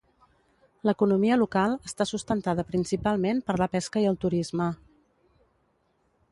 [0.87, 4.71] L"economia local està sustentada principalment per la pesca i el turisme.